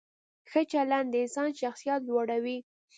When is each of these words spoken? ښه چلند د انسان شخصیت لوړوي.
ښه 0.49 0.61
چلند 0.71 1.07
د 1.11 1.15
انسان 1.23 1.49
شخصیت 1.61 2.01
لوړوي. 2.09 2.57